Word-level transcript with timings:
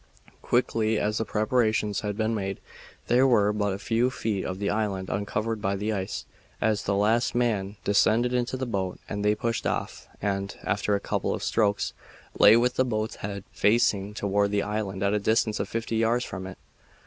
Quickly 0.41 0.97
as 0.97 1.19
the 1.19 1.25
preparations 1.25 1.99
had 1.99 2.17
been 2.17 2.33
made, 2.33 2.59
there 3.05 3.27
were 3.27 3.53
but 3.53 3.71
a 3.71 3.77
few 3.77 4.09
feet 4.09 4.43
of 4.43 4.57
the 4.57 4.67
island 4.71 5.11
uncovered 5.11 5.61
by 5.61 5.75
the 5.75 5.93
ice, 5.93 6.25
as 6.59 6.81
the 6.85 6.95
last 6.95 7.35
man 7.35 7.75
descended 7.83 8.33
into 8.33 8.57
the 8.57 8.65
boat 8.65 8.97
and 9.07 9.23
they 9.23 9.35
pushed 9.35 9.67
off 9.67 10.07
and, 10.19 10.55
after 10.63 10.95
a 10.95 10.99
couple 10.99 11.35
of 11.35 11.43
strokes, 11.43 11.93
lay 12.39 12.57
with 12.57 12.77
the 12.77 12.83
boat's 12.83 13.17
head 13.17 13.43
facing 13.51 14.15
toward 14.15 14.49
the 14.49 14.63
island 14.63 15.03
at 15.03 15.13
a 15.13 15.19
distance 15.19 15.59
of 15.59 15.69
fifty 15.69 15.97
yards 15.97 16.25
from 16.25 16.47
it. 16.47 16.57